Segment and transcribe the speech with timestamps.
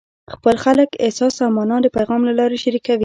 [0.31, 0.75] خلک خپل
[1.05, 2.99] احساس او مانا د پیغام له لارې شریکوي.